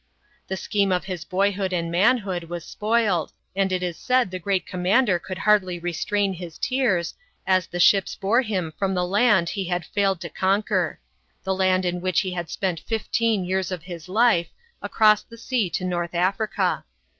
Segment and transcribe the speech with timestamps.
[0.47, 4.65] The scheme of his boyhood and manhood was spoiled, and it is said the great
[4.65, 7.13] commander could hardly restrain his tears,
[7.45, 10.99] as the ships bore him from the land, he had failed to conquer
[11.43, 14.49] the land in which he had spent fifteen years of his life
[14.81, 16.83] across the sea to North Africa.